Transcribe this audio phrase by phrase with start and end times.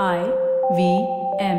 [0.00, 0.18] I
[0.72, 0.84] V
[1.44, 1.58] M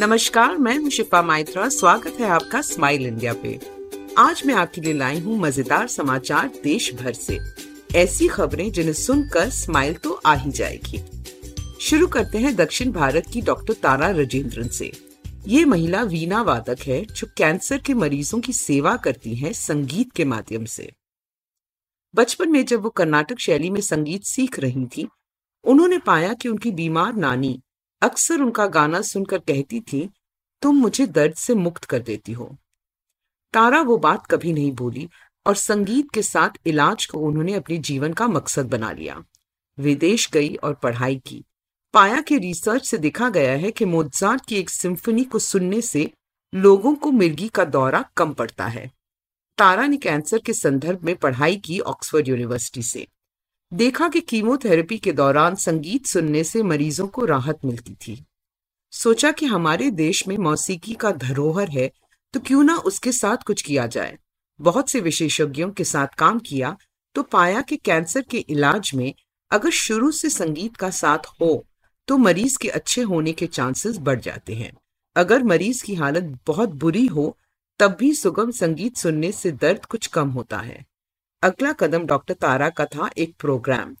[0.00, 3.60] नमस्कार, मैं शिफा माइत्रा। स्वागत है आपका स्माइल इंडिया पे।
[4.18, 7.38] आज मैं आपके लिए लाई हूँ मज़ेदार समाचार देश भर से।
[7.94, 11.02] ऐसी खबरें जिन्हें सुनकर स्माइल तो आ ही जाएगी।
[11.80, 14.92] शुरू करते हैं दक्षिण भारत की डॉक्टर तारा राजेंद्रन से।
[15.46, 20.24] ये महिला वीणा वादक है, जो कैंसर के मरीजों की सेवा करती है संगीत के
[20.24, 20.92] माध्यम से।
[22.16, 25.08] बचपन में जब वो कर्नाटक शैली में संगीत सीख रही थी,
[25.64, 27.62] उन्होंने पाया कि उनकी बीमार नानी
[28.02, 30.10] अक्सर उनका गाना सुनकर कहती थी,
[30.62, 32.56] तुम मुझे दर्द से मुक्त कर देती हो।
[33.52, 35.08] तारा वो बात कभी नहीं भूली
[35.46, 39.24] और संगीत के साथ इलाज को उन्होंने अपने जीवन का मकसद बना लिया।
[39.78, 41.44] विदेश गई और पढ़ाई की।
[41.94, 46.10] पाया कि रिसर्च से देखा गया है कि मोजार्ट की एक सिम्फनी को सुनने से
[46.54, 48.95] लोगों को मिर्गी का दौरा कम पड़ता है।
[49.58, 53.06] तारा ने कैंसर के संदर्भ में पढ़ाई की ऑक्सफोर्ड यूनिवर्सिटी से।
[53.72, 58.24] देखा कि कीमोथेरेपी के दौरान संगीत सुनने से मरीजों को राहत मिलती थी।
[58.92, 61.90] सोचा कि हमारे देश में मौसीकी का धरोहर है
[62.34, 64.16] तो क्यों ना उसके साथ कुछ किया जाए।
[64.60, 66.76] बहुत से विशेषज्ञों के साथ काम किया
[67.14, 69.12] तो पाया कि कैंसर के इलाज में
[69.50, 71.64] अगर शुरू से संगीत का साथ हो
[72.08, 74.72] तो मरीज़ के अच्छे होने के चांसेस बढ़ जाते हैं।
[75.16, 77.36] अगर मरीज़ की हालत बहुत बुरी हो
[77.80, 80.84] तब भी सुगम संगीत सुनने से दर्द कुछ कम होता है।
[81.42, 83.94] अगला कदम डॉक्टर तारा का था एक प्रोग्राम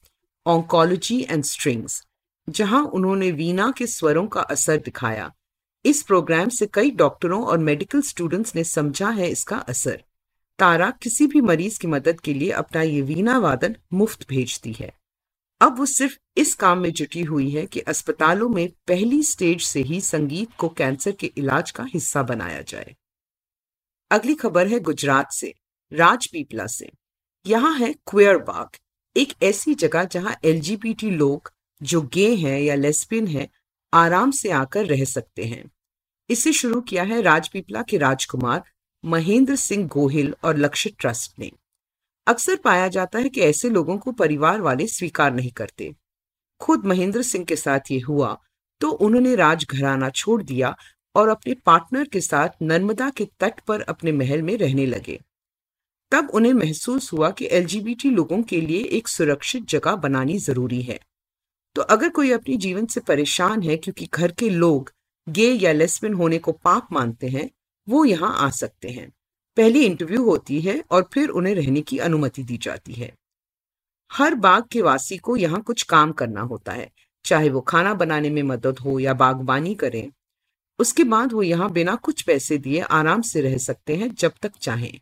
[0.46, 2.02] ऑन्कोलॉजी एंड स्ट्रिंग्स
[2.48, 5.30] जहाँ उन्होंने वीणा के स्वरों का असर दिखाया।
[5.84, 10.02] इस प्रोग्राम से कई डॉक्टरों और मेडिकल स्टूडेंट्स ने समझा है इसका असर।
[10.58, 14.92] तारा किसी भी मरीज़ की मदद के लिए अपना ये वीणा वादन मुफ़्त भेजती है।
[15.60, 19.82] अब वो सिर्फ़ इस काम में जुटी हुई है कि अस्पतालों में पहली स्टेज से
[19.82, 22.94] ही संगीत को कैंसर के इलाज का हिस्सा बनाया जाए।
[24.10, 25.52] अगली खबर है गुजरात से,
[25.92, 26.90] राजपीपला से।
[27.46, 28.76] यहाँ है क्वेयर बाग,
[29.16, 33.48] एक ऐसी जगह जहाँ एलजीबीटी लोग जो गे हैं या लेस्बियन हैं,
[33.92, 35.64] आराम से आकर रह सकते हैं।
[36.30, 38.62] इसे शुरू किया है राजपीपला के राजकुमार
[39.04, 41.50] महेंद्र सिंह गोहिल और लक्ष्य ट्रस्ट ने।
[42.26, 45.94] अक्सर पाया जाता है कि ऐसे लोगों को परिवार वाले स्वीकार नहीं करते।
[46.60, 48.36] खुद महेंद्र सिंह के साथ ये हुआ
[48.80, 50.74] तो उन्होंने राजघराना छोड़ दिया
[51.16, 55.18] और अपने पार्टनर के साथ नर्मदा के तट पर अपने महल में रहने लगे।
[56.12, 60.98] तब उन्हें महसूस हुआ कि एलजीबीटी लोगों के लिए एक सुरक्षित जगह बनानी ज़रूरी है।
[61.76, 64.92] तो अगर कोई अपने जीवन से परेशान है क्योंकि घर के लोग
[65.26, 67.50] गे या लेस्बिन होने को पाप मानते हैं,
[67.88, 69.10] वो यहाँ आ सकते हैं।
[69.56, 73.12] पहली इंटरव्यू होती है और फिर उन्हें रहने की अनुमति दी जाती है।
[74.10, 76.90] हर बाग के वासी को यहाँ कुछ काम करना होता है,
[77.24, 80.10] चाहे वो खाना बनाने में मदद हो या बागबानी करें।
[80.78, 84.52] उसके बाद वो यहाँ बिना कुछ पैसे दिए आराम से रह सकते हैं जब तक
[84.60, 85.00] चाहें।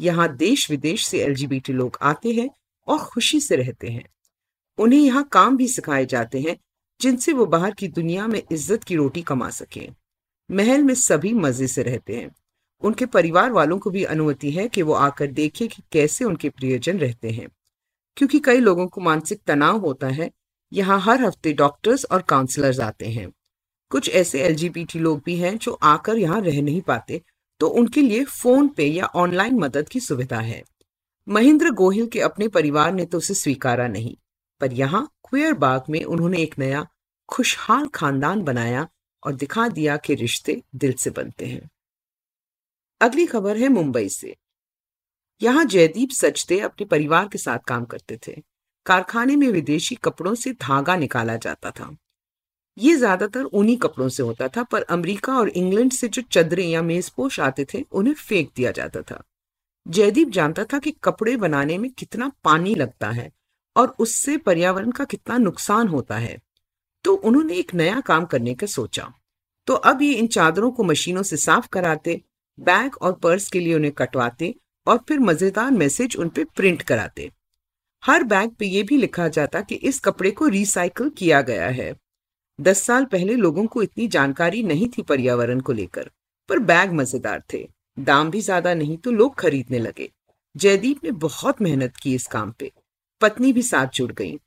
[0.00, 2.50] यहाँ देश विदेश से एलजीबीटी लोग आते हैं
[2.88, 4.04] और खुशी से रहते हैं।
[4.78, 6.56] उन्हें यहाँ काम भी सिखाए जाते हैं,
[7.00, 9.88] जिनसे वो बाहर की दुनिया में इज़्ज़त की रोटी कमा सके।
[10.50, 12.30] महल में सभी मज़े से रहते हैं।
[12.82, 16.98] उनके परिवार वालों को भी अनुमति है कि वो आकर देखें कि कैसे उनके प्रियजन
[16.98, 17.48] रहते हैं।
[18.16, 20.30] क्योंकि कई लोगों को मानसिक तनाव होता है।
[20.72, 23.32] यहाँ हर हफ़्ते डॉक्टर्स और काउंसलर्स आते हैं।
[23.90, 27.20] कुछ ऐसे एलजीबीटी लोग भी हैं जो आकर यहाँ रह नहीं पाते
[27.60, 30.62] तो उनके लिए फ़ोन पे या ऑनलाइन मदद की सुविधा है।
[31.26, 34.14] महेंद्र गोहिल के अपने परिवार ने तो उसे स्वीकारा नहीं,
[34.60, 36.86] पर यहाँ क्वेयर बाग में उन्होंने एक नया,
[37.28, 38.86] खुशहाल खानदान बनाया
[39.22, 41.68] और दिखा दिया कि रिश्ते दिल से बनते हैं।
[43.00, 44.34] अगली खबर है मुंबई से।
[45.40, 48.32] यहाँ जयदीप सचते अपने परिवार के साथ काम करते थे।
[48.86, 51.94] कारखाने में विदेशी कपड़ों से धागा निकाला जाता था।
[52.78, 56.82] ये ज़्यादातर उन्हीं कपड़ों से होता था, पर अमेरिका और इंग्लैंड से जो चदरें या
[56.82, 59.22] मेजपोश आते थे, उन्हें फेंक दिया जाता था।
[59.86, 63.30] जयदीप जानता था कि कपड़े बनाने में कितना पानी लगता है
[63.76, 66.38] और उससे पर्यावरण का कितना नुकसान होता है।
[67.04, 69.12] तो उन्होंने एक नया काम करने का सोचा।
[69.66, 72.20] तो अब ये इन चादरों को मशीनों से साफ़ कराते,
[72.58, 74.54] बैग और पर्स के लिए उन्हें कटवाते
[74.86, 77.30] और फिर मज़ेदार मैसेज उन पे प्रिंट कराते।
[78.02, 81.92] हर बैग पे ये भी लिखा जाता कि इस कपड़े को रिसाइकल किया गया है।
[82.58, 86.10] दस साल पहले लोगों को इतनी जानकारी नहीं थी पर्यावरण को लेकर,
[86.48, 87.66] पर बैग मज़ेदार थे।
[87.96, 90.10] दाम भी ज़्यादा नहीं तो लोग खरीदने लगे।
[90.54, 92.70] जयदीप ने बहुत मेहनत की इस काम पे।
[93.20, 94.38] पत्नी भी साथ जुड़ गई।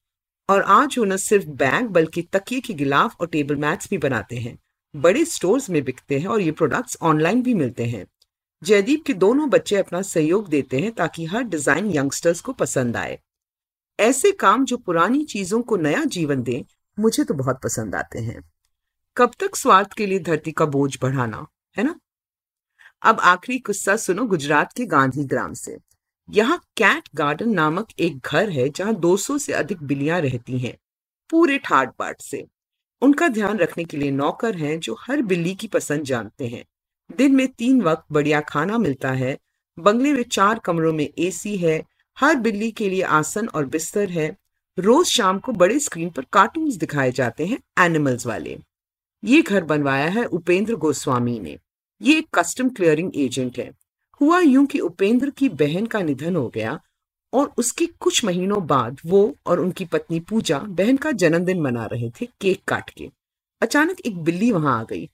[0.49, 4.35] और आज वो न सिर्फ़ बैग बल्कि तकिए के गिलाफ और टेबल मैट्स भी बनाते
[4.35, 4.57] हैं।
[4.93, 8.05] बड़े स्टोर्स में बिकते हैं और ये प्रोडक्ट्स ऑनलाइन भी मिलते हैं।
[8.61, 13.19] जयदीप के दोनों बच्चे अपना सहयोग देते हैं ताकि हर डिज़ाइन यंगस्टर्स को पसंद आए।
[13.99, 16.63] ऐसे काम जो पुरानी चीज़ों को नया जीवन दें
[16.97, 18.41] मुझे तो बहुत पसंद आते हैं।
[19.17, 21.45] कब तक स्वार्थ के लिए धरती का बोझ बढ़ाना,
[21.75, 21.95] है ना?
[23.01, 25.77] अब आखिरी किस्सा सुनो गुजरात के गांधी ग्राम से।
[26.29, 30.75] यहाँ कैट गार्डन नामक एक घर है जहाँ 200 से अधिक बिल्लियाँ रहती हैं,
[31.29, 32.45] पूरे ठाट बाट से।
[33.01, 36.63] उनका ध्यान रखने के लिए नौकर हैं जो हर बिल्ली की पसंद जानते हैं।
[37.09, 39.37] दिन में तीन वक्त बढ़िया खाना मिलता है,
[39.77, 41.81] बंगले में चार कमरों में एसी है,
[42.17, 44.35] हर बिल्ली के लिए आसन और बिस्तर है
[44.77, 48.57] रोज शाम को बड़े स्क्रीन पर कार्टून्स दिखाए जाते हैं एनिमल्स वाले।
[49.23, 51.57] ये घर बनवाया है उपेंद्र गोस्वामी ने।
[52.01, 53.71] ये एक कस्टम क्लियरिंग एजेंट है।
[54.21, 56.79] हुआ यूँ कि उपेंद्र की बहन का निधन हो गया
[57.33, 62.09] और उसके कुछ महीनों बाद वो और उनकी पत्नी पूजा बहन का जन्मदिन मना रहे
[62.11, 63.09] थे केक काट के।
[63.61, 65.09] अचानक एक बिल्ली वहाँ आ गई।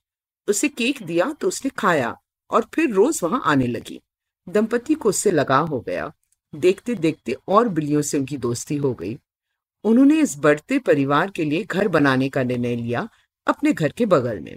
[0.48, 2.15] उसे केक दिया तो उसने खाया
[2.51, 4.01] और फिर रोज वहाँ आने लगी।
[4.48, 6.12] दंपति को उससे लगाव हो गया।
[6.54, 9.18] देखते देखते और बिल्लियों से उनकी दोस्ती हो गई।
[9.85, 13.07] उन्होंने इस बढ़ते परिवार के लिए घर बनाने का निर्णय लिया
[13.47, 14.56] अपने घर के बगल में।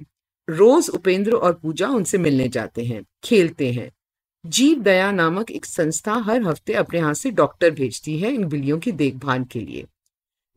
[0.48, 3.90] रोज उपेंद्र और पूजा उनसे मिलने जाते हैं, खेलते हैं।
[4.44, 8.78] जीव दया नामक एक संस्था हर हफ़्ते अपने हाथ से डॉक्टर भेजती है इन बिल्लियों
[8.78, 9.86] की देखभाल के लिए।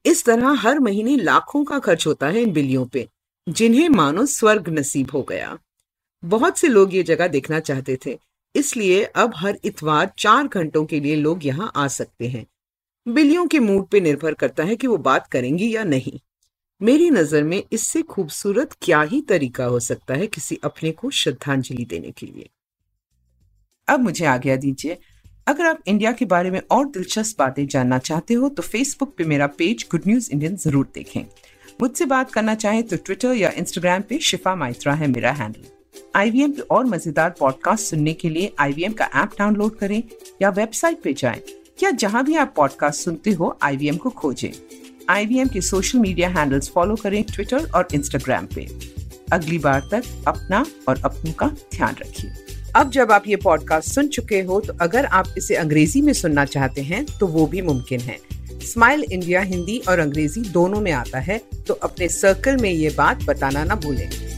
[0.05, 3.07] इस तरह हर महीने लाखों का खर्च होता है इन बिल्लियों पे,
[3.47, 5.57] जिन्हें मानो स्वर्ग नसीब हो गया।
[6.23, 8.17] बहुत से लोग ये जगह देखना चाहते थे,
[8.55, 12.45] इसलिए अब हर इतवार चार घंटों के लिए लोग यहाँ आ सकते हैं।
[13.07, 16.19] बिल्लियों के मूड पे निर्भर करता है कि वो बात करेंगी या नहीं।
[16.81, 21.85] मेरी नज़र में इससे खूबसूरत क्या ही तरीका हो सकता है किसी अपने को श्रद्धांजलि
[21.85, 22.49] देने के लिए?
[23.87, 24.97] अब मुझे आज्ञा दीजिए,
[25.47, 29.23] अगर आप इंडिया के बारे में और दिलचस्प बातें जानना चाहते हो तो फेसबुक पे
[29.25, 31.21] मेरा पेज गुड न्यूज़ इंडियन ज़रूर देखें।
[31.81, 35.67] मुझसे बात करना चाहें तो ट्विटर या इंस्टाग्राम पे शिफा माइत्रा है मेरा हैंडल
[36.15, 40.01] आईवीएम के और मज़ेदार पॉडकास्ट सुनने के लिए आईवीएम का ऐप डाउनलोड करें
[40.41, 41.41] या वेबसाइट पे जाएँ।
[41.83, 44.49] या जहाँ भी आप पॉडकास्ट सुनते हो आईवीएम को खोजें।
[45.09, 48.67] आईवीएम के सोशल मीडिया हैंडल्स फॉलो करें ट्विटर और इंस्टाग्राम पे।
[49.33, 52.31] अगली बार तक अपना और अपनों का ध्यान रखिए।
[52.75, 56.45] अब जब आप ये पॉडकास्ट सुन चुके हो तो अगर आप इसे अंग्रेज़ी में सुनना
[56.45, 58.17] चाहते हैं तो वो भी मुमकिन है।
[58.63, 63.23] स्माइल इंडिया हिंदी और अंग्रेज़ी दोनों में आता है तो अपने सर्कल में ये बात
[63.23, 64.28] बताना ना भूलें।